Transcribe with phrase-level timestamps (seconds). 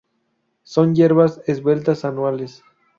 [0.63, 2.63] Son hierbas esbeltas anuales.